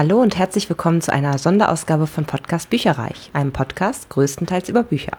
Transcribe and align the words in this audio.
Hallo 0.00 0.22
und 0.22 0.38
herzlich 0.38 0.66
willkommen 0.70 1.02
zu 1.02 1.12
einer 1.12 1.36
Sonderausgabe 1.36 2.06
von 2.06 2.24
Podcast 2.24 2.70
Bücherreich, 2.70 3.28
einem 3.34 3.52
Podcast 3.52 4.08
größtenteils 4.08 4.70
über 4.70 4.82
Bücher. 4.82 5.18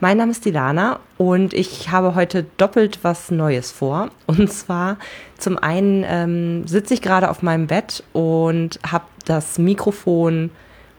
Mein 0.00 0.16
Name 0.16 0.32
ist 0.32 0.44
Dilana 0.44 0.98
und 1.18 1.54
ich 1.54 1.92
habe 1.92 2.16
heute 2.16 2.44
doppelt 2.56 2.98
was 3.02 3.30
Neues 3.30 3.70
vor. 3.70 4.10
Und 4.26 4.52
zwar 4.52 4.96
zum 5.38 5.56
einen 5.56 6.04
ähm, 6.04 6.66
sitze 6.66 6.94
ich 6.94 7.00
gerade 7.00 7.30
auf 7.30 7.42
meinem 7.42 7.68
Bett 7.68 8.02
und 8.12 8.80
habe 8.84 9.04
das 9.24 9.56
Mikrofon 9.56 10.50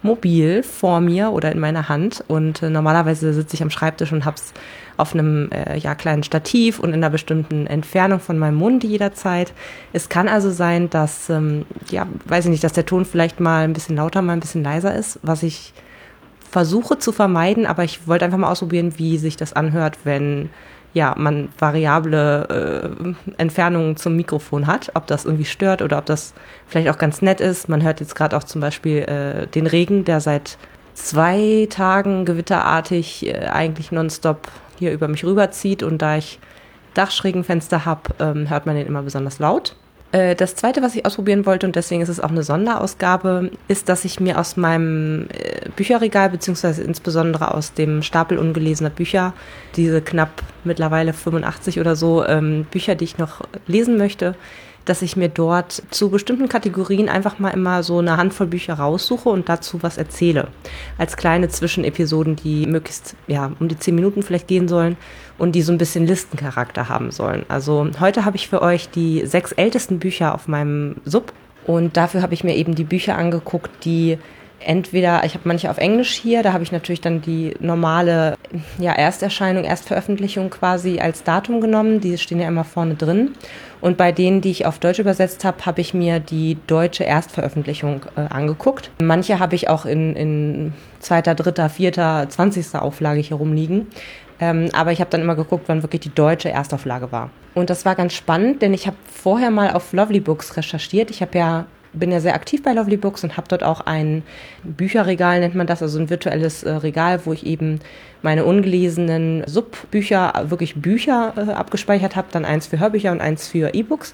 mobil 0.01 0.63
vor 0.63 1.01
mir 1.01 1.31
oder 1.31 1.51
in 1.51 1.59
meiner 1.59 1.89
Hand 1.89 2.23
und 2.27 2.63
äh, 2.63 2.69
normalerweise 2.69 3.33
sitze 3.33 3.55
ich 3.55 3.61
am 3.61 3.69
Schreibtisch 3.69 4.11
und 4.11 4.25
habe 4.25 4.37
es 4.37 4.53
auf 4.97 5.13
einem 5.13 5.49
äh, 5.51 5.77
ja, 5.77 5.95
kleinen 5.95 6.23
Stativ 6.23 6.79
und 6.79 6.89
in 6.89 6.95
einer 6.95 7.09
bestimmten 7.09 7.67
Entfernung 7.67 8.19
von 8.19 8.37
meinem 8.37 8.55
Mund 8.55 8.83
jederzeit. 8.83 9.53
Es 9.93 10.09
kann 10.09 10.27
also 10.27 10.51
sein, 10.51 10.89
dass, 10.89 11.29
ähm, 11.29 11.65
ja, 11.89 12.07
weiß 12.25 12.45
ich 12.45 12.51
nicht, 12.51 12.63
dass 12.63 12.73
der 12.73 12.85
Ton 12.85 13.05
vielleicht 13.05 13.39
mal 13.39 13.63
ein 13.63 13.73
bisschen 13.73 13.95
lauter, 13.95 14.21
mal 14.21 14.33
ein 14.33 14.41
bisschen 14.41 14.63
leiser 14.63 14.95
ist, 14.95 15.19
was 15.21 15.43
ich 15.43 15.73
versuche 16.49 16.97
zu 16.97 17.11
vermeiden, 17.11 17.65
aber 17.65 17.83
ich 17.83 18.07
wollte 18.07 18.25
einfach 18.25 18.37
mal 18.37 18.51
ausprobieren, 18.51 18.93
wie 18.97 19.17
sich 19.17 19.37
das 19.37 19.53
anhört, 19.53 19.99
wenn 20.03 20.49
ja, 20.93 21.13
man 21.17 21.49
variable 21.57 22.95
äh, 22.97 23.31
Entfernungen 23.37 23.95
zum 23.95 24.15
Mikrofon 24.15 24.67
hat, 24.67 24.91
ob 24.95 25.07
das 25.07 25.25
irgendwie 25.25 25.45
stört 25.45 25.81
oder 25.81 25.99
ob 25.99 26.05
das 26.05 26.33
vielleicht 26.67 26.89
auch 26.89 26.97
ganz 26.97 27.21
nett 27.21 27.41
ist. 27.41 27.69
Man 27.69 27.83
hört 27.83 27.99
jetzt 27.99 28.15
gerade 28.15 28.35
auch 28.35 28.43
zum 28.43 28.61
Beispiel 28.61 28.99
äh, 28.99 29.47
den 29.47 29.67
Regen, 29.67 30.03
der 30.03 30.19
seit 30.19 30.57
zwei 30.95 31.67
Tagen 31.69 32.25
gewitterartig 32.25 33.27
äh, 33.27 33.47
eigentlich 33.47 33.91
nonstop 33.91 34.47
hier 34.77 34.91
über 34.91 35.07
mich 35.07 35.23
rüberzieht 35.23 35.83
und 35.83 36.01
da 36.01 36.17
ich 36.17 36.39
Dachschrägenfenster 36.93 37.85
habe, 37.85 38.01
ähm, 38.19 38.49
hört 38.49 38.65
man 38.65 38.75
den 38.75 38.87
immer 38.87 39.03
besonders 39.03 39.39
laut. 39.39 39.75
Äh, 40.11 40.35
das 40.35 40.55
zweite, 40.55 40.81
was 40.81 40.95
ich 40.95 41.05
ausprobieren 41.05 41.45
wollte, 41.45 41.67
und 41.67 41.75
deswegen 41.75 42.01
ist 42.01 42.09
es 42.09 42.19
auch 42.19 42.29
eine 42.29 42.43
Sonderausgabe, 42.43 43.51
ist, 43.67 43.89
dass 43.89 44.05
ich 44.05 44.19
mir 44.19 44.39
aus 44.39 44.57
meinem 44.57 45.27
äh, 45.29 45.69
Bücherregal, 45.75 46.29
beziehungsweise 46.29 46.83
insbesondere 46.83 47.53
aus 47.53 47.73
dem 47.73 48.01
Stapel 48.01 48.37
ungelesener 48.37 48.89
Bücher, 48.89 49.33
diese 49.75 50.01
knapp 50.01 50.41
mittlerweile 50.63 51.13
85 51.13 51.79
oder 51.79 51.95
so 51.95 52.25
ähm, 52.25 52.65
Bücher, 52.71 52.95
die 52.95 53.05
ich 53.05 53.17
noch 53.17 53.41
lesen 53.67 53.97
möchte, 53.97 54.35
dass 54.89 55.03
ich 55.03 55.15
mir 55.15 55.29
dort 55.29 55.83
zu 55.91 56.09
bestimmten 56.09 56.49
Kategorien 56.49 57.09
einfach 57.09 57.37
mal 57.37 57.51
immer 57.51 57.83
so 57.83 57.99
eine 57.99 58.17
Handvoll 58.17 58.47
Bücher 58.47 58.73
raussuche 58.73 59.29
und 59.29 59.47
dazu 59.47 59.83
was 59.83 59.99
erzähle. 59.99 60.47
Als 60.97 61.15
kleine 61.15 61.47
Zwischenepisoden, 61.47 62.35
die 62.35 62.65
möglichst 62.65 63.15
ja, 63.27 63.51
um 63.59 63.67
die 63.67 63.77
zehn 63.77 63.93
Minuten 63.93 64.23
vielleicht 64.23 64.47
gehen 64.47 64.67
sollen 64.67 64.97
und 65.37 65.53
die 65.53 65.61
so 65.61 65.71
ein 65.71 65.77
bisschen 65.77 66.07
Listencharakter 66.07 66.89
haben 66.89 67.11
sollen. 67.11 67.45
Also 67.49 67.87
heute 67.99 68.25
habe 68.25 68.35
ich 68.35 68.49
für 68.49 68.63
euch 68.63 68.89
die 68.89 69.25
sechs 69.27 69.51
ältesten 69.51 69.99
Bücher 69.99 70.33
auf 70.33 70.47
meinem 70.47 70.95
Sub 71.05 71.33
und 71.67 71.95
dafür 71.95 72.23
habe 72.23 72.33
ich 72.33 72.43
mir 72.43 72.55
eben 72.55 72.73
die 72.73 72.83
Bücher 72.83 73.15
angeguckt, 73.15 73.85
die 73.85 74.17
entweder, 74.59 75.23
ich 75.25 75.33
habe 75.33 75.47
manche 75.47 75.69
auf 75.69 75.77
Englisch 75.77 76.11
hier, 76.11 76.43
da 76.43 76.53
habe 76.53 76.63
ich 76.63 76.71
natürlich 76.71 77.01
dann 77.01 77.21
die 77.21 77.53
normale 77.59 78.35
ja, 78.77 78.93
Ersterscheinung, 78.93 79.63
Erstveröffentlichung 79.63 80.49
quasi 80.49 80.99
als 80.99 81.23
Datum 81.23 81.61
genommen, 81.61 82.01
die 82.01 82.17
stehen 82.17 82.39
ja 82.39 82.47
immer 82.47 82.63
vorne 82.63 82.95
drin. 82.95 83.31
Und 83.81 83.95
bei 83.97 84.11
denen, 84.11 84.41
die 84.41 84.51
ich 84.51 84.65
auf 84.65 84.79
Deutsch 84.79 84.99
übersetzt 84.99 85.45
habe, 85.45 85.65
habe 85.65 85.79
ich 85.79 85.93
mir 85.93 86.19
die 86.19 86.57
deutsche 86.67 87.05
Erstveröffentlichung 87.05 88.01
äh, 88.17 88.21
angeguckt. 88.21 88.91
Manche 89.01 89.39
habe 89.39 89.55
ich 89.55 89.69
auch 89.69 89.85
in, 89.85 90.15
in 90.15 90.73
zweiter, 90.99 91.33
dritter, 91.33 91.69
vierter, 91.69 92.27
zwanzigster 92.27 92.81
Auflage 92.81 93.21
hier 93.21 93.37
rumliegen. 93.37 93.87
Ähm, 94.41 94.69
aber 94.73 94.91
ich 94.91 94.99
habe 94.99 95.09
dann 95.09 95.21
immer 95.21 95.35
geguckt, 95.35 95.65
wann 95.67 95.83
wirklich 95.83 96.01
die 96.01 96.13
deutsche 96.13 96.49
Erstauflage 96.49 97.11
war. 97.11 97.29
Und 97.55 97.69
das 97.69 97.85
war 97.85 97.95
ganz 97.95 98.13
spannend, 98.13 98.61
denn 98.61 98.73
ich 98.73 98.87
habe 98.87 98.97
vorher 99.05 99.51
mal 99.51 99.71
auf 99.71 99.91
Lovely 99.91 100.19
Books 100.19 100.55
recherchiert. 100.55 101.09
Ich 101.09 101.21
habe 101.21 101.37
ja 101.37 101.65
bin 101.93 102.11
ja 102.11 102.19
sehr 102.19 102.35
aktiv 102.35 102.61
bei 102.63 102.73
Lovely 102.73 102.97
Books 102.97 103.23
und 103.23 103.37
habe 103.37 103.47
dort 103.47 103.63
auch 103.63 103.81
ein 103.81 104.23
Bücherregal, 104.63 105.39
nennt 105.39 105.55
man 105.55 105.67
das, 105.67 105.81
also 105.81 105.99
ein 105.99 106.09
virtuelles 106.09 106.63
äh, 106.63 106.71
Regal, 106.71 107.21
wo 107.25 107.33
ich 107.33 107.45
eben 107.45 107.79
meine 108.21 108.45
ungelesenen 108.45 109.43
Subbücher, 109.47 110.33
wirklich 110.49 110.75
Bücher 110.75 111.33
äh, 111.35 111.51
abgespeichert 111.51 112.15
habe, 112.15 112.27
dann 112.31 112.45
eins 112.45 112.67
für 112.67 112.79
Hörbücher 112.79 113.11
und 113.11 113.21
eins 113.21 113.47
für 113.47 113.73
E-Books. 113.73 114.13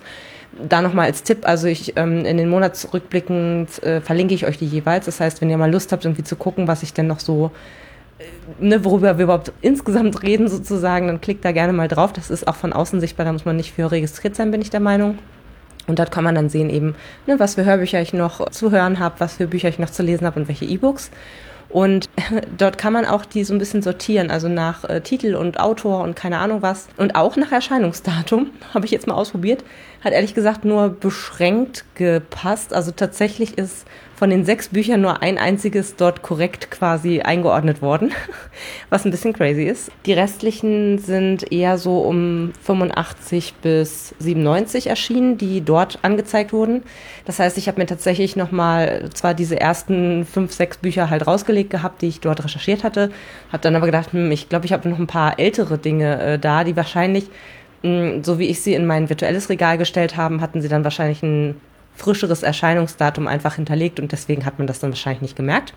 Da 0.70 0.82
nochmal 0.82 1.08
als 1.08 1.24
Tipp, 1.24 1.40
also 1.44 1.68
ich 1.68 1.98
ähm, 1.98 2.24
in 2.24 2.38
den 2.38 2.50
Monatsrückblicken 2.50 3.68
äh, 3.82 4.00
verlinke 4.00 4.34
ich 4.34 4.46
euch 4.46 4.58
die 4.58 4.66
jeweils. 4.66 5.06
Das 5.06 5.20
heißt, 5.20 5.42
wenn 5.42 5.50
ihr 5.50 5.58
mal 5.58 5.72
Lust 5.72 5.92
habt, 5.92 6.06
irgendwie 6.06 6.24
zu 6.24 6.38
gucken, 6.38 6.68
was 6.68 6.82
ich 6.82 6.94
denn 6.94 7.08
noch 7.08 7.20
so 7.20 7.52
äh, 8.20 8.24
Ne, 8.60 8.86
worüber 8.86 9.18
wir 9.18 9.26
überhaupt 9.26 9.52
insgesamt 9.62 10.24
reden 10.24 10.48
sozusagen, 10.48 11.08
dann 11.08 11.20
klickt 11.20 11.44
da 11.44 11.52
gerne 11.52 11.74
mal 11.74 11.90
drauf. 11.90 12.14
Das 12.14 12.30
ist 12.30 12.48
auch 12.48 12.56
von 12.56 12.72
außen 12.72 13.02
sichtbar, 13.02 13.26
da 13.26 13.34
muss 13.34 13.44
man 13.44 13.58
nicht 13.58 13.74
für 13.74 13.92
registriert 13.92 14.36
sein, 14.36 14.52
bin 14.52 14.62
ich 14.62 14.70
der 14.70 14.80
Meinung. 14.80 15.18
Und 15.88 16.00
dort 16.00 16.12
kann 16.12 16.24
man 16.24 16.36
dann 16.36 16.50
sehen 16.50 16.70
eben, 16.70 16.96
ne, 17.28 17.40
was 17.40 17.56
für 17.56 17.66
Hörbücher 17.66 18.02
ich 18.02 18.14
noch 18.14 18.50
zu 18.50 18.72
hören 18.72 19.00
habe, 19.00 19.16
was 19.20 19.36
für 19.36 19.48
Bücher 19.48 19.70
ich 19.70 19.80
noch 19.80 19.90
zu 19.90 20.04
lesen 20.04 20.26
habe 20.26 20.40
und 20.40 20.48
welche 20.48 20.66
E-Books. 20.66 21.12
Und 21.70 22.10
dort 22.58 22.78
kann 22.78 22.94
man 22.94 23.06
auch 23.06 23.26
die 23.26 23.44
so 23.44 23.54
ein 23.54 23.60
bisschen 23.60 23.82
sortieren, 23.82 24.32
also 24.32 24.48
nach 24.48 24.84
äh, 24.86 25.02
Titel 25.02 25.36
und 25.36 25.60
Autor 25.60 26.04
und 26.04 26.16
keine 26.16 26.38
Ahnung 26.38 26.62
was. 26.62 26.88
Und 26.98 27.16
auch 27.16 27.36
nach 27.36 27.52
Erscheinungsdatum, 27.52 28.52
habe 28.74 28.86
ich 28.86 28.92
jetzt 28.92 29.08
mal 29.08 29.16
ausprobiert. 29.16 29.64
Hat 30.04 30.14
ehrlich 30.14 30.34
gesagt 30.34 30.66
nur 30.66 30.90
beschränkt 30.90 31.84
gepasst. 31.96 32.74
Also 32.74 32.92
tatsächlich 32.92 33.58
ist 33.58 33.86
von 34.16 34.30
den 34.30 34.46
sechs 34.46 34.70
Büchern 34.70 35.02
nur 35.02 35.22
ein 35.22 35.38
einziges 35.38 35.96
dort 35.96 36.22
korrekt 36.22 36.72
quasi 36.72 37.22
eingeordnet 37.22 37.82
worden, 37.82 38.12
was 38.90 39.06
ein 39.06 39.12
bisschen 39.12 39.34
crazy 39.34 39.64
ist. 39.64 39.92
Die 40.06 40.14
restlichen 40.14 41.00
sind 41.00 41.52
eher 41.52 41.78
so 41.78 42.00
um 42.00 42.54
85 42.64 43.56
bis 43.62 44.16
97 44.20 44.88
erschienen, 44.88 45.38
die 45.38 45.62
dort 45.62 46.00
angezeigt 46.02 46.54
wurden. 46.54 46.84
Das 47.26 47.40
heißt, 47.40 47.58
ich 47.58 47.68
habe 47.68 47.82
mir 47.82 47.88
tatsächlich 47.88 48.36
nochmal 48.36 49.10
zwar 49.14 49.34
diese 49.34 49.60
ersten 49.60 50.26
fünf, 50.26 50.54
sechs 50.54 50.78
Bücher 50.78 51.10
halt 51.10 51.28
rausgelegt 51.28 51.70
gehabt, 51.70 52.02
die 52.02 52.08
ich 52.08 52.22
dort 52.22 52.44
recherchiert 52.44 52.84
hatte, 52.84 53.12
habe 53.52 53.62
dann 53.62 53.76
aber 53.76 53.86
gedacht, 53.86 54.14
hm, 54.14 54.32
ich 54.32 54.48
glaube, 54.48 54.66
ich 54.66 54.74
habe 54.74 54.88
noch 54.88 55.00
ein 55.00 55.08
paar 55.08 55.40
ältere 55.40 55.78
Dinge 55.78 56.22
äh, 56.22 56.40
da, 56.40 56.64
die 56.64 56.76
wahrscheinlich 56.76 57.30
hm, 57.84 58.24
so 58.24 58.40
wie 58.40 58.48
ich 58.48 58.62
sie 58.62 58.74
in 58.74 58.86
mein 58.86 59.10
virtuelles 59.10 59.50
Regal 59.50 59.78
gestellt 59.78 60.18
habe, 60.18 60.40
hatten 60.42 60.62
sie 60.62 60.70
dann 60.70 60.84
wahrscheinlich 60.84 61.22
ein 61.22 61.56
frischeres 61.96 62.44
Erscheinungsdatum 62.44 63.28
einfach 63.28 63.56
hinterlegt 63.56 64.00
und 64.00 64.12
deswegen 64.12 64.46
hat 64.46 64.58
man 64.58 64.68
das 64.68 64.80
dann 64.80 64.92
wahrscheinlich 64.92 65.22
nicht 65.22 65.36
gemerkt. 65.36 65.74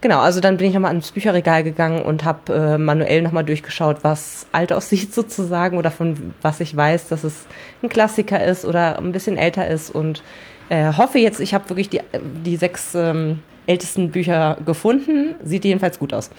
Genau, 0.00 0.20
also 0.20 0.40
dann 0.40 0.58
bin 0.58 0.68
ich 0.68 0.74
nochmal 0.74 0.90
ans 0.90 1.10
Bücherregal 1.10 1.64
gegangen 1.64 2.02
und 2.02 2.24
habe 2.24 2.54
äh, 2.54 2.78
manuell 2.78 3.20
nochmal 3.20 3.44
durchgeschaut, 3.44 3.98
was 4.02 4.46
alt 4.52 4.72
aussieht 4.72 5.12
sozusagen 5.14 5.76
oder 5.76 5.90
von 5.90 6.34
was 6.40 6.60
ich 6.60 6.76
weiß, 6.76 7.08
dass 7.08 7.24
es 7.24 7.46
ein 7.82 7.88
Klassiker 7.88 8.44
ist 8.44 8.64
oder 8.64 8.98
ein 8.98 9.12
bisschen 9.12 9.36
älter 9.36 9.66
ist 9.66 9.90
und 9.90 10.22
äh, 10.68 10.92
hoffe 10.92 11.18
jetzt, 11.18 11.40
ich 11.40 11.54
habe 11.54 11.68
wirklich 11.70 11.88
die, 11.88 12.00
die 12.44 12.56
sechs 12.56 12.94
ähm, 12.94 13.40
ältesten 13.66 14.10
Bücher 14.10 14.56
gefunden. 14.64 15.34
Sieht 15.44 15.64
jedenfalls 15.64 15.98
gut 15.98 16.14
aus. 16.14 16.30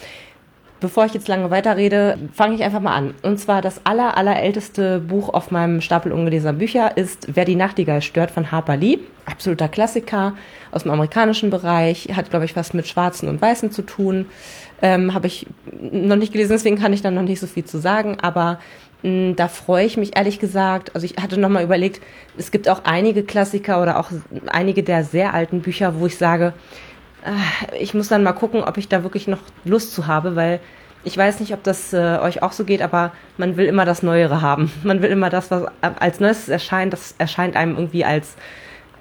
Bevor 0.81 1.05
ich 1.05 1.13
jetzt 1.13 1.27
lange 1.27 1.51
weiterrede, 1.51 2.17
fange 2.33 2.55
ich 2.55 2.63
einfach 2.63 2.79
mal 2.79 2.95
an. 2.95 3.13
Und 3.21 3.37
zwar 3.37 3.61
das 3.61 3.85
aller, 3.85 4.15
allerälteste 4.15 4.99
Buch 4.99 5.27
auf 5.27 5.51
meinem 5.51 5.81
Stapel 5.81 6.13
ungelesener 6.13 6.53
Bücher 6.53 6.95
ist 6.95 7.27
Wer 7.33 7.43
die 7.43 7.57
Nachtigall 7.57 8.01
stört 8.01 8.31
von 8.31 8.49
Harper 8.51 8.77
Lee. 8.77 8.99
Absoluter 9.25 9.67
Klassiker 9.67 10.33
aus 10.71 10.83
dem 10.83 10.91
amerikanischen 10.91 11.49
Bereich. 11.49 12.09
Hat, 12.15 12.29
glaube 12.29 12.45
ich, 12.45 12.55
was 12.55 12.73
mit 12.73 12.87
Schwarzen 12.87 13.27
und 13.27 13.41
Weißen 13.41 13.71
zu 13.71 13.81
tun. 13.81 14.27
Ähm, 14.81 15.13
Habe 15.13 15.27
ich 15.27 15.47
noch 15.91 16.15
nicht 16.15 16.31
gelesen, 16.31 16.53
deswegen 16.53 16.79
kann 16.79 16.93
ich 16.93 17.01
da 17.01 17.11
noch 17.11 17.23
nicht 17.23 17.41
so 17.41 17.47
viel 17.47 17.65
zu 17.65 17.77
sagen. 17.77 18.17
Aber 18.21 18.59
mh, 19.03 19.09
hm, 19.09 19.35
da 19.35 19.49
freue 19.49 19.85
ich 19.85 19.97
mich 19.97 20.15
ehrlich 20.15 20.39
gesagt. 20.39 20.95
Also 20.95 21.03
ich 21.03 21.17
hatte 21.21 21.37
noch 21.37 21.49
mal 21.49 21.63
überlegt, 21.63 22.01
es 22.37 22.51
gibt 22.51 22.69
auch 22.69 22.85
einige 22.85 23.23
Klassiker 23.23 23.81
oder 23.81 23.99
auch 23.99 24.11
einige 24.47 24.83
der 24.83 25.03
sehr 25.03 25.33
alten 25.33 25.59
Bücher, 25.59 25.99
wo 25.99 26.05
ich 26.05 26.17
sage, 26.17 26.53
ich 27.79 27.93
muss 27.93 28.07
dann 28.07 28.23
mal 28.23 28.33
gucken, 28.33 28.63
ob 28.63 28.77
ich 28.77 28.87
da 28.87 29.03
wirklich 29.03 29.27
noch 29.27 29.39
Lust 29.65 29.93
zu 29.93 30.07
habe, 30.07 30.35
weil 30.35 30.59
ich 31.03 31.17
weiß 31.17 31.39
nicht, 31.39 31.53
ob 31.53 31.63
das 31.63 31.93
äh, 31.93 32.19
euch 32.21 32.43
auch 32.43 32.51
so 32.51 32.65
geht, 32.65 32.81
aber 32.81 33.11
man 33.37 33.57
will 33.57 33.65
immer 33.65 33.85
das 33.85 34.03
Neuere 34.03 34.41
haben. 34.41 34.71
Man 34.83 35.01
will 35.01 35.09
immer 35.09 35.29
das, 35.29 35.49
was 35.51 35.63
als 35.81 36.19
Neues 36.19 36.49
erscheint, 36.49 36.93
das 36.93 37.15
erscheint 37.17 37.55
einem 37.55 37.75
irgendwie 37.75 38.03
als 38.03 38.35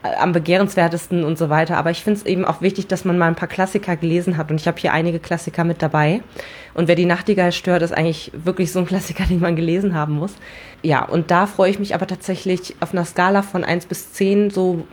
äh, 0.05 0.15
am 0.17 0.33
begehrenswertesten 0.33 1.25
und 1.25 1.39
so 1.39 1.49
weiter. 1.49 1.77
Aber 1.77 1.91
ich 1.91 2.05
finde 2.05 2.21
es 2.21 2.27
eben 2.27 2.45
auch 2.45 2.61
wichtig, 2.61 2.87
dass 2.87 3.05
man 3.05 3.19
mal 3.19 3.27
ein 3.27 3.35
paar 3.35 3.49
Klassiker 3.49 3.97
gelesen 3.97 4.37
hat. 4.37 4.51
Und 4.51 4.61
ich 4.61 4.69
habe 4.69 4.79
hier 4.79 4.93
einige 4.93 5.19
Klassiker 5.19 5.65
mit 5.65 5.83
dabei. 5.83 6.23
Und 6.75 6.87
wer 6.87 6.95
die 6.95 7.07
Nachtigall 7.07 7.51
stört, 7.51 7.83
ist 7.83 7.93
eigentlich 7.93 8.31
wirklich 8.33 8.71
so 8.71 8.79
ein 8.79 8.87
Klassiker, 8.87 9.25
den 9.25 9.41
man 9.41 9.57
gelesen 9.57 9.95
haben 9.95 10.15
muss. 10.15 10.35
Ja, 10.83 11.05
und 11.05 11.33
da 11.33 11.47
freue 11.47 11.71
ich 11.71 11.81
mich 11.81 11.97
aber 11.97 12.07
tatsächlich 12.07 12.77
auf 12.79 12.93
einer 12.93 13.05
Skala 13.05 13.43
von 13.43 13.65
eins 13.65 13.87
bis 13.87 14.13
zehn 14.13 14.51
so 14.51 14.87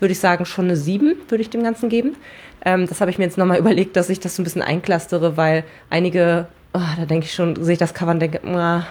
würde 0.00 0.12
ich 0.12 0.18
sagen, 0.18 0.44
schon 0.46 0.66
eine 0.66 0.76
sieben 0.76 1.16
würde 1.28 1.42
ich 1.42 1.50
dem 1.50 1.62
Ganzen 1.62 1.88
geben. 1.88 2.16
Ähm, 2.64 2.86
das 2.86 3.00
habe 3.00 3.10
ich 3.10 3.18
mir 3.18 3.24
jetzt 3.24 3.38
nochmal 3.38 3.58
überlegt, 3.64 3.96
dass 3.96 4.10
ich 4.10 4.20
das 4.20 4.36
so 4.36 4.42
ein 4.42 4.44
bisschen 4.44 4.62
einklastere, 4.62 5.36
weil 5.36 5.64
einige, 5.88 6.46
oh, 6.72 6.80
da 6.96 7.06
denke 7.06 7.26
ich 7.26 7.34
schon, 7.34 7.62
sehe 7.62 7.74
ich 7.74 7.78
das 7.78 7.94
Cover 7.94 8.10
und 8.10 8.20
denke, 8.20 8.40
na, 8.44 8.86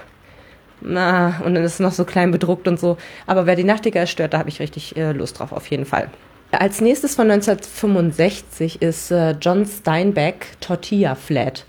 na, 0.81 1.41
und 1.43 1.55
dann 1.55 1.63
ist 1.63 1.73
es 1.73 1.79
noch 1.79 1.91
so 1.91 2.05
klein 2.05 2.31
bedruckt 2.31 2.67
und 2.67 2.79
so. 2.79 2.97
Aber 3.27 3.45
wer 3.45 3.55
die 3.55 3.63
Nachtigall 3.63 4.07
stört, 4.07 4.33
da 4.33 4.39
habe 4.39 4.49
ich 4.49 4.59
richtig 4.59 4.95
äh, 4.95 5.11
Lust 5.11 5.39
drauf, 5.39 5.51
auf 5.51 5.67
jeden 5.67 5.85
Fall. 5.85 6.09
Als 6.51 6.81
nächstes 6.81 7.15
von 7.15 7.29
1965 7.29 8.81
ist 8.81 9.11
äh, 9.11 9.31
John 9.39 9.65
Steinbeck 9.65 10.59
Tortilla 10.59 11.15
Flat. 11.15 11.65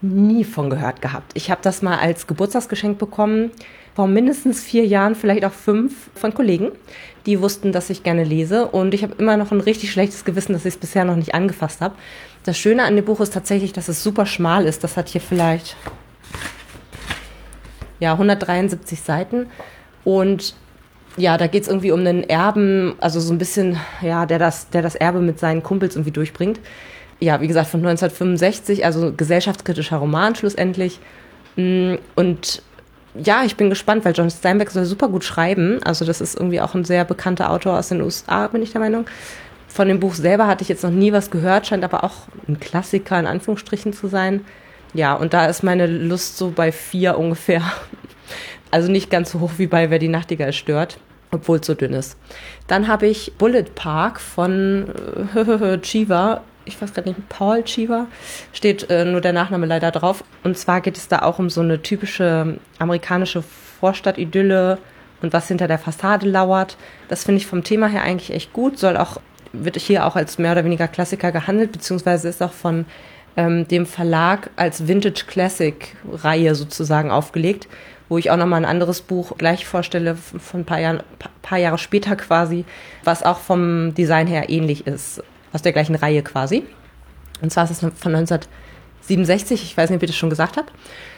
nie 0.00 0.44
von 0.44 0.70
gehört 0.70 1.02
gehabt. 1.02 1.32
Ich 1.34 1.50
habe 1.50 1.60
das 1.62 1.82
mal 1.82 1.98
als 1.98 2.26
Geburtstagsgeschenk 2.26 2.98
bekommen, 2.98 3.50
vor 4.00 4.08
mindestens 4.08 4.64
vier 4.64 4.86
Jahren, 4.86 5.14
vielleicht 5.14 5.44
auch 5.44 5.52
fünf, 5.52 6.08
von 6.14 6.32
Kollegen, 6.32 6.72
die 7.26 7.42
wussten, 7.42 7.70
dass 7.70 7.90
ich 7.90 8.02
gerne 8.02 8.24
lese. 8.24 8.66
Und 8.66 8.94
ich 8.94 9.02
habe 9.02 9.14
immer 9.18 9.36
noch 9.36 9.52
ein 9.52 9.60
richtig 9.60 9.92
schlechtes 9.92 10.24
Gewissen, 10.24 10.54
dass 10.54 10.64
ich 10.64 10.72
es 10.72 10.80
bisher 10.80 11.04
noch 11.04 11.16
nicht 11.16 11.34
angefasst 11.34 11.82
habe. 11.82 11.96
Das 12.44 12.56
Schöne 12.56 12.84
an 12.84 12.96
dem 12.96 13.04
Buch 13.04 13.20
ist 13.20 13.34
tatsächlich, 13.34 13.74
dass 13.74 13.88
es 13.88 14.02
super 14.02 14.24
schmal 14.24 14.64
ist. 14.64 14.82
Das 14.84 14.96
hat 14.96 15.10
hier 15.10 15.20
vielleicht 15.20 15.76
ja 17.98 18.12
173 18.12 19.02
Seiten. 19.02 19.48
Und 20.02 20.54
ja, 21.18 21.36
da 21.36 21.46
geht 21.46 21.64
es 21.64 21.68
irgendwie 21.68 21.92
um 21.92 22.00
einen 22.00 22.24
Erben, 22.24 22.94
also 23.00 23.20
so 23.20 23.34
ein 23.34 23.38
bisschen, 23.38 23.76
ja, 24.00 24.24
der 24.24 24.38
das, 24.38 24.70
der 24.70 24.80
das 24.80 24.94
Erbe 24.94 25.20
mit 25.20 25.38
seinen 25.38 25.62
Kumpels 25.62 25.94
irgendwie 25.96 26.12
durchbringt. 26.12 26.58
Ja, 27.18 27.42
wie 27.42 27.48
gesagt, 27.48 27.68
von 27.68 27.80
1965, 27.80 28.82
also 28.82 29.12
gesellschaftskritischer 29.12 29.98
Roman 29.98 30.36
schlussendlich. 30.36 31.00
Mm, 31.56 31.96
und 32.14 32.62
ja, 33.14 33.42
ich 33.44 33.56
bin 33.56 33.70
gespannt, 33.70 34.04
weil 34.04 34.14
John 34.14 34.30
Steinbeck 34.30 34.70
soll 34.70 34.84
super 34.84 35.08
gut 35.08 35.24
schreiben. 35.24 35.82
Also 35.82 36.04
das 36.04 36.20
ist 36.20 36.36
irgendwie 36.36 36.60
auch 36.60 36.74
ein 36.74 36.84
sehr 36.84 37.04
bekannter 37.04 37.50
Autor 37.50 37.78
aus 37.78 37.88
den 37.88 38.00
USA, 38.00 38.46
bin 38.48 38.62
ich 38.62 38.72
der 38.72 38.80
Meinung. 38.80 39.06
Von 39.68 39.88
dem 39.88 40.00
Buch 40.00 40.14
selber 40.14 40.46
hatte 40.46 40.62
ich 40.62 40.68
jetzt 40.68 40.82
noch 40.82 40.90
nie 40.90 41.12
was 41.12 41.30
gehört, 41.30 41.66
scheint 41.66 41.84
aber 41.84 42.04
auch 42.04 42.28
ein 42.48 42.58
Klassiker 42.58 43.18
in 43.18 43.26
Anführungsstrichen 43.26 43.92
zu 43.92 44.08
sein. 44.08 44.44
Ja, 44.94 45.14
und 45.14 45.32
da 45.32 45.46
ist 45.46 45.62
meine 45.62 45.86
Lust 45.86 46.36
so 46.36 46.50
bei 46.50 46.72
vier 46.72 47.18
ungefähr. 47.18 47.62
Also 48.72 48.88
nicht 48.88 49.10
ganz 49.10 49.32
so 49.32 49.40
hoch 49.40 49.50
wie 49.56 49.66
bei 49.66 49.90
Wer 49.90 49.98
die 49.98 50.06
Nachtigall 50.06 50.52
stört, 50.52 50.98
obwohl 51.32 51.58
es 51.58 51.66
so 51.66 51.74
dünn 51.74 51.92
ist. 51.92 52.16
Dann 52.68 52.86
habe 52.86 53.08
ich 53.08 53.32
Bullet 53.36 53.64
Park 53.74 54.20
von 54.20 54.86
äh, 55.34 55.78
Chiva. 55.82 56.42
Ich 56.70 56.80
weiß 56.80 56.94
gerade 56.94 57.08
nicht, 57.08 57.28
Paul 57.28 57.62
Chiva. 57.64 58.06
Steht 58.52 58.88
äh, 58.90 59.04
nur 59.04 59.20
der 59.20 59.32
Nachname 59.32 59.66
leider 59.66 59.90
drauf. 59.90 60.24
Und 60.44 60.56
zwar 60.56 60.80
geht 60.80 60.96
es 60.96 61.08
da 61.08 61.20
auch 61.20 61.38
um 61.38 61.50
so 61.50 61.60
eine 61.60 61.82
typische 61.82 62.58
amerikanische 62.78 63.42
Vorstadtidylle 63.80 64.78
und 65.22 65.32
was 65.32 65.48
hinter 65.48 65.68
der 65.68 65.78
Fassade 65.78 66.28
lauert. 66.28 66.76
Das 67.08 67.24
finde 67.24 67.38
ich 67.40 67.46
vom 67.46 67.64
Thema 67.64 67.88
her 67.88 68.02
eigentlich 68.02 68.32
echt 68.32 68.52
gut. 68.52 68.78
Soll 68.78 68.96
auch, 68.96 69.20
wird 69.52 69.76
hier 69.76 70.06
auch 70.06 70.16
als 70.16 70.38
mehr 70.38 70.52
oder 70.52 70.64
weniger 70.64 70.88
Klassiker 70.88 71.32
gehandelt, 71.32 71.72
beziehungsweise 71.72 72.28
ist 72.28 72.42
auch 72.42 72.52
von 72.52 72.86
ähm, 73.36 73.66
dem 73.68 73.86
Verlag 73.86 74.50
als 74.56 74.88
Vintage 74.88 75.24
Classic 75.26 75.96
Reihe 76.10 76.54
sozusagen 76.54 77.10
aufgelegt 77.10 77.68
wo 78.10 78.18
ich 78.18 78.30
auch 78.30 78.36
nochmal 78.36 78.60
ein 78.60 78.70
anderes 78.70 79.00
Buch 79.00 79.38
gleich 79.38 79.64
vorstelle, 79.64 80.16
von 80.16 80.60
ein 80.60 80.64
paar, 80.64 80.80
Jahren, 80.80 81.02
paar 81.42 81.58
Jahre 81.58 81.78
später 81.78 82.16
quasi, 82.16 82.64
was 83.04 83.22
auch 83.22 83.38
vom 83.38 83.94
Design 83.94 84.26
her 84.26 84.50
ähnlich 84.50 84.86
ist, 84.86 85.22
aus 85.52 85.62
der 85.62 85.72
gleichen 85.72 85.94
Reihe 85.94 86.22
quasi. 86.22 86.64
Und 87.42 87.50
zwar 87.50 87.64
ist 87.64 87.70
es 87.70 87.80
von 87.80 88.14
1967, 88.14 89.62
ich 89.62 89.76
weiß 89.76 89.90
nicht, 89.90 89.96
ob 89.98 90.02
ich 90.02 90.10
das 90.10 90.16
schon 90.16 90.30
gesagt 90.30 90.56
habe. 90.56 90.68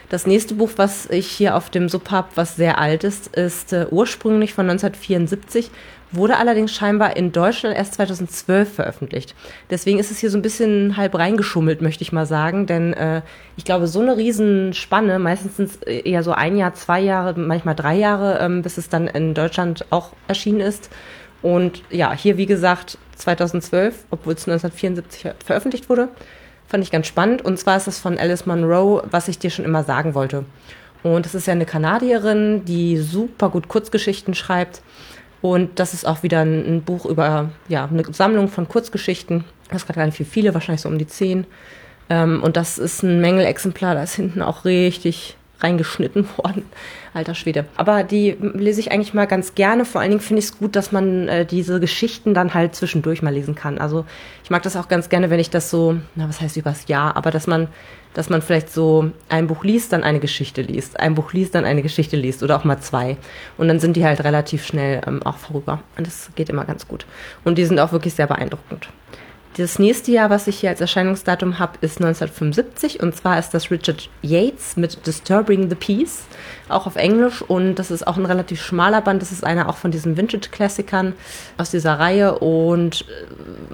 Das 0.09 0.27
nächste 0.27 0.55
Buch, 0.55 0.73
was 0.77 1.07
ich 1.07 1.27
hier 1.27 1.57
auf 1.57 1.71
dem 1.71 1.89
Sub 1.89 2.11
habe, 2.11 2.29
was 2.35 2.57
sehr 2.57 2.79
alt 2.79 3.03
ist, 3.03 3.35
ist 3.35 3.73
äh, 3.73 3.87
ursprünglich 3.91 4.53
von 4.53 4.69
1974 4.69 5.71
wurde 6.13 6.37
allerdings 6.37 6.73
scheinbar 6.73 7.17
in 7.17 7.33
Deutschland 7.33 7.77
erst 7.77 7.95
2012 7.95 8.75
veröffentlicht. 8.75 9.35
Deswegen 9.71 9.99
ist 9.99 10.11
es 10.11 10.19
hier 10.19 10.31
so 10.31 10.39
ein 10.39 10.43
bisschen 10.43 10.97
halb 10.97 11.15
reingeschummelt, 11.15 11.81
möchte 11.81 12.03
ich 12.03 12.13
mal 12.13 12.27
sagen, 12.27 12.67
denn 12.67 12.93
äh, 12.93 13.23
ich 13.57 13.65
glaube, 13.65 13.87
so 13.87 14.01
eine 14.01 14.17
Riesenspanne, 14.17 15.19
meistens 15.19 15.59
es 15.59 15.77
eher 15.77 16.23
so 16.23 16.33
ein 16.33 16.57
Jahr, 16.57 16.75
zwei 16.75 17.01
Jahre, 17.01 17.39
manchmal 17.39 17.75
drei 17.75 17.97
Jahre, 17.97 18.39
ähm, 18.41 18.63
bis 18.63 18.79
es 18.79 18.89
dann 18.89 19.09
in 19.09 19.35
Deutschland 19.35 19.87
auch 19.91 20.11
erschienen 20.29 20.61
ist. 20.61 20.91
Und 21.43 21.83
ja, 21.91 22.13
hier 22.13 22.37
wie 22.37 22.47
gesagt 22.47 22.99
2012, 23.17 24.05
obwohl 24.11 24.35
es 24.35 24.49
1974 24.49 25.33
veröffentlicht 25.45 25.89
wurde, 25.89 26.09
fand 26.67 26.85
ich 26.85 26.91
ganz 26.91 27.07
spannend. 27.07 27.45
Und 27.45 27.59
zwar 27.59 27.77
ist 27.77 27.89
es 27.89 27.99
von 27.99 28.19
Alice 28.19 28.47
Monroe, 28.47 29.03
was 29.11 29.29
ich 29.29 29.39
dir 29.39 29.51
schon 29.51 29.65
immer 29.65 29.85
sagen 29.85 30.15
wollte. 30.15 30.45
Und 31.03 31.27
das 31.27 31.35
ist 31.35 31.47
ja 31.47 31.53
eine 31.53 31.67
Kanadierin, 31.67 32.65
die 32.65 32.97
super 32.97 33.49
gut 33.49 33.69
Kurzgeschichten 33.69 34.35
schreibt 34.35 34.83
und 35.43 35.81
das 35.81 35.93
ist 35.93 36.07
auch 36.07 36.23
wieder 36.23 36.41
ein, 36.43 36.83
Buch 36.83 37.05
über 37.05 37.51
ja, 37.69 37.87
eine 37.87 38.05
Sammlung 38.13 38.49
von 38.49 38.69
Kurzgeschichten. 38.69 39.45
Das 39.69 39.83
ist 39.83 39.87
gerade 39.87 39.99
gar 39.99 40.07
nicht 40.07 40.17
viel, 40.17 40.25
viele, 40.25 40.55
wahrscheinlich 40.55 40.83
so 40.83 40.89
um 40.89 40.99
die 40.99 41.07
zehn. 41.07 41.47
Ähm, 42.09 42.43
und 42.43 42.57
das 42.57 42.79
ist 42.79 43.03
ein 43.03 43.21
Mängelexemplar, 43.21 43.97
da 43.97 44.05
ist 44.05 44.15
hinten 44.15 44.41
auch 44.41 44.65
richtig 44.65 45.37
reingeschnitten 45.63 46.29
worden. 46.37 46.65
Alter 47.15 47.35
Schwede. 47.35 47.67
Aber 47.77 48.05
die 48.05 48.37
lese 48.41 48.81
ich 48.81 48.91
eigentlich 48.91 49.13
mal 49.13 49.27
ganz 49.27 49.55
gerne. 49.55 49.85
Vor 49.85 50.01
allen 50.01 50.11
Dingen 50.11 50.23
finde 50.23 50.41
ich 50.41 50.47
es 50.47 50.59
gut, 50.59 50.77
dass 50.77 50.93
man 50.93 51.29
äh, 51.29 51.45
diese 51.45 51.79
Geschichten 51.79 52.33
dann 52.33 52.55
halt 52.55 52.75
zwischendurch 52.75 53.23
mal 53.23 53.35
lesen 53.35 53.55
kann. 53.55 53.79
Also 53.79 54.07
ich 54.45 54.51
mag 54.51 54.63
das 54.63 54.77
auch 54.77 54.89
ganz 54.89 55.09
gerne, 55.09 55.29
wenn 55.29 55.41
ich 55.41 55.51
das 55.51 55.71
so, 55.71 55.97
na 56.15 56.29
was 56.29 56.41
heißt 56.41 56.57
übers 56.57 56.89
Jahr, 56.89 57.17
aber 57.17 57.31
dass 57.31 57.47
man 57.47 57.69
dass 58.15 58.29
man 58.29 58.43
vielleicht 58.43 58.71
so 58.71 59.11
ein 59.29 59.47
Buch 59.47 59.65
liest, 59.65 59.93
dann 59.93 60.05
eine 60.05 60.21
Geschichte 60.21 60.63
liest, 60.63 61.01
ein 61.01 61.15
Buch 61.15 61.33
liest, 61.33 61.55
dann 61.55 61.65
eine 61.65 61.83
Geschichte 61.83 62.17
liest 62.17 62.43
oder 62.43 62.57
auch 62.57 62.65
mal 62.65 62.79
zwei. 62.79 63.17
Und 63.57 63.69
dann 63.69 63.81
sind 63.81 63.97
die 63.97 64.05
halt 64.05 64.23
relativ 64.25 64.67
schnell 64.67 65.01
ähm, 65.07 65.23
auch 65.23 65.39
vorüber. 65.39 65.83
Und 65.97 66.07
das 66.07 66.31
geht 66.35 66.51
immer 66.51 66.65
ganz 66.65 66.87
gut. 66.87 67.07
Und 67.45 67.57
die 67.57 67.65
sind 67.65 67.81
auch 67.81 67.93
wirklich 67.93 68.15
sehr 68.15 68.27
beeindruckend. 68.27 68.89
Das 69.57 69.79
nächste 69.79 70.11
Jahr, 70.13 70.31
was 70.31 70.47
ich 70.47 70.61
hier 70.61 70.71
als 70.71 70.81
Erscheinungsdatum 70.81 71.59
habe, 71.59 71.73
ist 71.83 71.99
1975 71.99 73.03
und 73.03 73.15
zwar 73.15 73.39
ist 73.39 73.51
das 73.51 73.71
Richard 73.71 74.09
Yates 74.23 74.77
mit 74.77 75.07
Disturbing 75.07 75.69
the 75.69 75.75
Peace, 75.75 76.23
auch 76.71 76.87
auf 76.87 76.97
Englisch 76.97 77.43
und 77.43 77.75
das 77.75 77.91
ist 77.91 78.07
auch 78.07 78.17
ein 78.17 78.25
relativ 78.25 78.63
schmaler 78.63 79.03
Band. 79.03 79.21
Das 79.21 79.31
ist 79.31 79.45
einer 79.45 79.69
auch 79.69 79.77
von 79.77 79.91
diesen 79.91 80.17
Vintage-Klassikern 80.17 81.13
aus 81.59 81.71
dieser 81.71 81.99
Reihe 81.99 82.39
und 82.39 83.05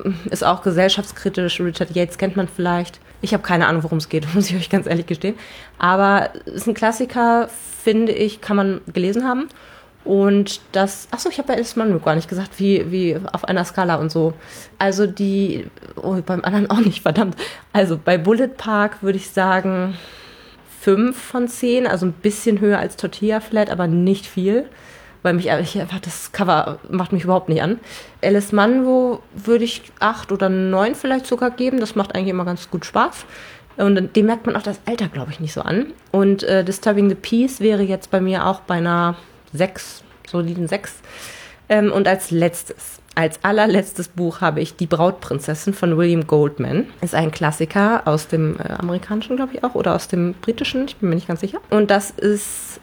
äh, 0.05 0.33
ist 0.33 0.45
auch 0.45 0.63
gesellschaftskritisch. 0.63 1.61
Richard 1.61 1.95
Yates 1.95 2.19
kennt 2.19 2.37
man 2.37 2.49
vielleicht. 2.49 2.99
Ich 3.21 3.33
habe 3.33 3.45
keine 3.45 3.69
Ahnung, 3.69 3.85
worum 3.85 3.99
es 3.99 4.09
geht, 4.09 4.27
muss 4.35 4.51
ich 4.51 4.57
euch 4.57 4.71
ganz 4.71 4.89
ehrlich 4.89 5.07
gestehen. 5.07 5.37
Aber 5.79 6.31
ist 6.47 6.67
ein 6.67 6.75
Klassiker, 6.75 7.49
finde 7.85 8.11
ich, 8.11 8.41
kann 8.41 8.57
man 8.57 8.81
gelesen 8.93 9.25
haben. 9.25 9.49
Und 10.08 10.62
das, 10.72 11.06
achso, 11.10 11.28
ich 11.28 11.37
habe 11.37 11.49
bei 11.49 11.55
Alice 11.56 11.76
Munro 11.76 11.99
gar 11.99 12.14
nicht 12.14 12.31
gesagt, 12.31 12.58
wie, 12.58 12.90
wie 12.90 13.20
auf 13.31 13.44
einer 13.44 13.62
Skala 13.66 13.96
und 13.96 14.10
so. 14.10 14.32
Also 14.78 15.06
die, 15.06 15.66
oh, 15.96 16.16
beim 16.25 16.43
anderen 16.44 16.70
auch 16.70 16.81
nicht, 16.81 17.02
verdammt. 17.02 17.37
Also 17.75 18.00
bei 18.02 18.16
Bullet 18.16 18.49
Park 18.49 19.02
würde 19.02 19.19
ich 19.19 19.28
sagen 19.28 19.99
fünf 20.81 21.20
von 21.20 21.46
zehn, 21.46 21.87
also 21.87 22.06
ein 22.06 22.12
bisschen 22.12 22.58
höher 22.58 22.78
als 22.78 22.96
Tortilla 22.96 23.40
Flat, 23.40 23.69
aber 23.69 23.87
nicht 23.87 24.25
viel. 24.25 24.64
Weil 25.22 25.34
mich 25.34 25.49
ich, 25.49 25.78
einfach 25.78 26.00
das 26.00 26.32
Cover 26.32 26.78
macht 26.88 27.12
mich 27.12 27.25
überhaupt 27.25 27.50
nicht 27.50 27.60
an. 27.60 27.78
Alice 28.25 28.52
Munro 28.52 29.20
würde 29.34 29.64
ich 29.64 29.82
acht 30.00 30.32
oder 30.32 30.49
neun 30.49 30.94
vielleicht 30.94 31.26
sogar 31.26 31.50
geben. 31.50 31.81
Das 31.81 31.96
macht 31.96 32.14
eigentlich 32.14 32.28
immer 32.28 32.46
ganz 32.46 32.70
gut 32.70 32.87
Spaß. 32.87 33.26
Und 33.76 34.16
dem 34.16 34.25
merkt 34.25 34.46
man 34.46 34.56
auch 34.56 34.62
das 34.62 34.81
Alter, 34.87 35.08
glaube 35.08 35.32
ich, 35.32 35.40
nicht 35.40 35.52
so 35.52 35.60
an. 35.60 35.93
Und 36.12 36.44
äh, 36.44 36.64
Disturbing 36.64 37.10
the 37.10 37.14
Peace 37.14 37.60
wäre 37.60 37.82
jetzt 37.82 38.10
bei 38.10 38.22
mir 38.22 38.46
auch 38.46 38.60
bei 38.60 38.76
einer 38.76 39.14
sechs, 39.53 40.03
soliden 40.27 40.69
sechs. 40.69 40.95
Ähm, 41.69 41.93
und 41.93 42.09
als 42.09 42.31
letztes, 42.31 43.00
als 43.15 43.43
allerletztes 43.43 44.09
Buch 44.09 44.41
habe 44.41 44.61
ich 44.61 44.77
Die 44.77 44.87
Brautprinzessin 44.87 45.75
von 45.75 45.97
William 45.97 46.27
Goldman. 46.27 46.87
Ist 47.00 47.15
ein 47.15 47.31
Klassiker 47.31 48.03
aus 48.06 48.29
dem 48.29 48.58
äh, 48.58 48.72
amerikanischen, 48.72 49.37
glaube 49.37 49.55
ich 49.55 49.65
auch, 49.65 49.75
oder 49.75 49.94
aus 49.94 50.08
dem 50.08 50.34
britischen, 50.34 50.87
ich 50.87 50.96
bin 50.96 51.11
mir 51.11 51.15
nicht 51.17 51.29
ganz 51.29 51.41
sicher. 51.41 51.58
Und 51.70 51.91
das 51.91 52.11
ist 52.11 52.81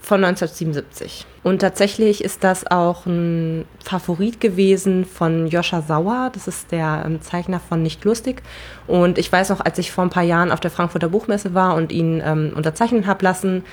von 0.00 0.24
1977. 0.24 1.26
Und 1.42 1.60
tatsächlich 1.60 2.24
ist 2.24 2.42
das 2.42 2.66
auch 2.66 3.04
ein 3.04 3.66
Favorit 3.84 4.40
gewesen 4.40 5.04
von 5.04 5.46
Joscha 5.46 5.82
Sauer. 5.82 6.30
Das 6.32 6.48
ist 6.48 6.72
der 6.72 7.02
ähm, 7.04 7.20
Zeichner 7.20 7.60
von 7.60 7.82
Nicht 7.82 8.04
Lustig. 8.04 8.42
Und 8.86 9.18
ich 9.18 9.30
weiß 9.30 9.50
noch, 9.50 9.60
als 9.60 9.78
ich 9.78 9.92
vor 9.92 10.04
ein 10.04 10.10
paar 10.10 10.22
Jahren 10.22 10.50
auf 10.50 10.60
der 10.60 10.70
Frankfurter 10.70 11.10
Buchmesse 11.10 11.52
war 11.52 11.74
und 11.74 11.92
ihn 11.92 12.22
ähm, 12.24 12.52
unterzeichnen 12.54 13.06
habe 13.06 13.22
lassen, 13.22 13.64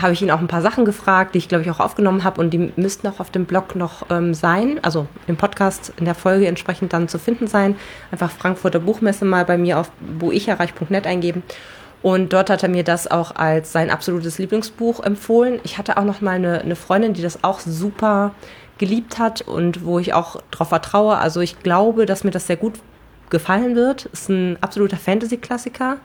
habe 0.00 0.12
ich 0.12 0.22
ihn 0.22 0.30
auch 0.30 0.40
ein 0.40 0.48
paar 0.48 0.62
Sachen 0.62 0.84
gefragt, 0.84 1.34
die 1.34 1.38
ich 1.38 1.48
glaube 1.48 1.64
ich 1.64 1.70
auch 1.70 1.80
aufgenommen 1.80 2.24
habe 2.24 2.40
und 2.40 2.50
die 2.50 2.72
müssten 2.76 3.06
auch 3.08 3.20
auf 3.20 3.30
dem 3.30 3.44
Blog 3.44 3.76
noch 3.76 4.06
ähm, 4.10 4.34
sein, 4.34 4.80
also 4.82 5.06
im 5.26 5.36
Podcast 5.36 5.92
in 5.98 6.04
der 6.04 6.14
Folge 6.14 6.46
entsprechend 6.46 6.92
dann 6.92 7.08
zu 7.08 7.18
finden 7.18 7.46
sein. 7.46 7.76
Einfach 8.10 8.30
Frankfurter 8.30 8.80
Buchmesse 8.80 9.24
mal 9.24 9.44
bei 9.44 9.58
mir 9.58 9.78
auf 9.78 9.90
buicherreich.net 10.00 11.06
eingeben. 11.06 11.42
Und 12.02 12.32
dort 12.32 12.50
hat 12.50 12.64
er 12.64 12.68
mir 12.68 12.82
das 12.82 13.08
auch 13.08 13.36
als 13.36 13.70
sein 13.70 13.90
absolutes 13.90 14.38
Lieblingsbuch 14.38 15.00
empfohlen. 15.04 15.60
Ich 15.62 15.78
hatte 15.78 15.96
auch 15.96 16.04
noch 16.04 16.20
mal 16.20 16.32
eine, 16.32 16.60
eine 16.60 16.74
Freundin, 16.74 17.14
die 17.14 17.22
das 17.22 17.44
auch 17.44 17.60
super 17.60 18.32
geliebt 18.78 19.20
hat 19.20 19.42
und 19.42 19.84
wo 19.84 20.00
ich 20.00 20.12
auch 20.12 20.42
darauf 20.50 20.70
vertraue. 20.70 21.18
Also 21.18 21.40
ich 21.40 21.60
glaube, 21.60 22.04
dass 22.04 22.24
mir 22.24 22.32
das 22.32 22.48
sehr 22.48 22.56
gut 22.56 22.80
gefallen 23.32 23.74
wird. 23.74 24.04
Ist 24.06 24.28
ein 24.28 24.56
absoluter 24.60 24.96
Fantasy-Klassiker. 24.96 25.96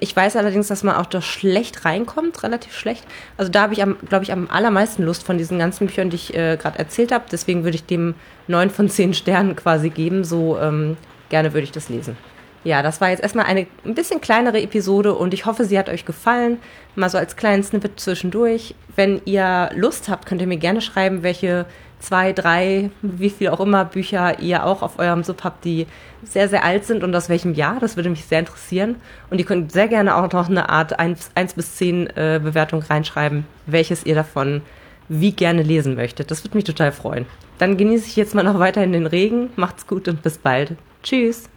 Ich 0.00 0.14
weiß 0.14 0.36
allerdings, 0.36 0.66
dass 0.68 0.82
man 0.82 0.96
auch 0.96 1.06
da 1.06 1.22
schlecht 1.22 1.84
reinkommt, 1.84 2.42
relativ 2.42 2.76
schlecht. 2.76 3.04
Also 3.38 3.50
da 3.50 3.62
habe 3.62 3.72
ich, 3.72 3.82
glaube 4.08 4.24
ich, 4.24 4.32
am 4.32 4.50
allermeisten 4.50 5.04
Lust 5.04 5.24
von 5.24 5.38
diesen 5.38 5.58
ganzen 5.58 5.86
Büchern, 5.86 6.10
die 6.10 6.16
ich 6.16 6.34
äh, 6.34 6.56
gerade 6.56 6.78
erzählt 6.78 7.12
habe. 7.12 7.24
Deswegen 7.30 7.64
würde 7.64 7.76
ich 7.76 7.84
dem 7.84 8.16
neun 8.48 8.68
von 8.68 8.90
zehn 8.90 9.14
Sternen 9.14 9.56
quasi 9.56 9.90
geben. 9.90 10.24
So 10.24 10.58
ähm, 10.58 10.96
gerne 11.30 11.54
würde 11.54 11.64
ich 11.64 11.72
das 11.72 11.88
lesen. 11.88 12.16
Ja, 12.64 12.82
das 12.82 13.00
war 13.00 13.10
jetzt 13.10 13.22
erstmal 13.22 13.46
eine 13.46 13.66
ein 13.84 13.94
bisschen 13.94 14.20
kleinere 14.20 14.60
Episode 14.60 15.14
und 15.14 15.34
ich 15.34 15.46
hoffe, 15.46 15.64
sie 15.64 15.78
hat 15.78 15.88
euch 15.88 16.04
gefallen. 16.04 16.58
Mal 16.94 17.08
so 17.08 17.18
als 17.18 17.36
kleinen 17.36 17.64
Snippet 17.64 17.98
zwischendurch. 17.98 18.74
Wenn 18.94 19.20
ihr 19.24 19.70
Lust 19.74 20.08
habt, 20.08 20.26
könnt 20.26 20.40
ihr 20.40 20.46
mir 20.46 20.58
gerne 20.58 20.80
schreiben, 20.80 21.22
welche 21.22 21.66
zwei, 22.02 22.32
drei, 22.32 22.90
wie 23.00 23.30
viel 23.30 23.48
auch 23.48 23.60
immer 23.60 23.84
Bücher 23.84 24.40
ihr 24.40 24.66
auch 24.66 24.82
auf 24.82 24.98
eurem 24.98 25.22
Sub 25.22 25.44
habt, 25.44 25.64
die 25.64 25.86
sehr, 26.24 26.48
sehr 26.48 26.64
alt 26.64 26.84
sind 26.84 27.04
und 27.04 27.14
aus 27.14 27.28
welchem 27.28 27.54
Jahr. 27.54 27.78
Das 27.80 27.96
würde 27.96 28.10
mich 28.10 28.24
sehr 28.24 28.40
interessieren. 28.40 28.96
Und 29.30 29.38
ihr 29.38 29.44
könnt 29.44 29.72
sehr 29.72 29.88
gerne 29.88 30.16
auch 30.16 30.30
noch 30.32 30.48
eine 30.48 30.68
Art 30.68 30.98
1, 30.98 31.30
1 31.34 31.54
bis 31.54 31.76
10 31.76 32.08
äh, 32.08 32.40
Bewertung 32.42 32.82
reinschreiben, 32.82 33.46
welches 33.66 34.04
ihr 34.04 34.14
davon 34.14 34.62
wie 35.08 35.32
gerne 35.32 35.62
lesen 35.62 35.94
möchtet. 35.94 36.30
Das 36.30 36.44
würde 36.44 36.56
mich 36.56 36.64
total 36.64 36.92
freuen. 36.92 37.26
Dann 37.58 37.76
genieße 37.76 38.06
ich 38.06 38.16
jetzt 38.16 38.34
mal 38.34 38.42
noch 38.42 38.58
weiterhin 38.58 38.92
den 38.92 39.06
Regen. 39.06 39.50
Macht's 39.56 39.86
gut 39.86 40.08
und 40.08 40.22
bis 40.22 40.38
bald. 40.38 40.76
Tschüss. 41.02 41.48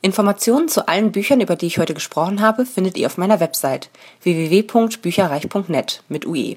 Informationen 0.00 0.68
zu 0.68 0.86
allen 0.86 1.10
Büchern, 1.10 1.40
über 1.40 1.56
die 1.56 1.66
ich 1.66 1.78
heute 1.78 1.94
gesprochen 1.94 2.40
habe, 2.40 2.66
findet 2.66 2.96
ihr 2.96 3.06
auf 3.06 3.18
meiner 3.18 3.40
Website 3.40 3.90
www.bücherreich.net 4.22 6.02
mit 6.08 6.26
UE. 6.26 6.56